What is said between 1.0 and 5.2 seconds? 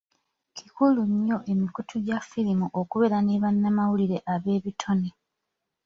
nnyo emikutu gya ffirimu okubeera ne bannamawulire ab'ebitone.